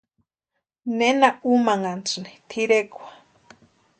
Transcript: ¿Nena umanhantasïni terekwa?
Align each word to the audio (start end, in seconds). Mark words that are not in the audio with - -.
¿Nena 0.97 1.29
umanhantasïni 1.53 2.33
terekwa? 2.49 3.07